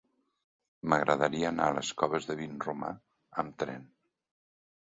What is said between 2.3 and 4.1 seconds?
de Vinromà amb tren.